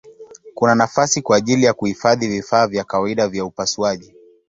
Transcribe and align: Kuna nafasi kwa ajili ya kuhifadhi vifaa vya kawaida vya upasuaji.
Kuna 0.53 0.75
nafasi 0.75 1.21
kwa 1.21 1.37
ajili 1.37 1.65
ya 1.65 1.73
kuhifadhi 1.73 2.27
vifaa 2.27 2.67
vya 2.67 2.83
kawaida 2.83 3.27
vya 3.27 3.45
upasuaji. 3.45 4.15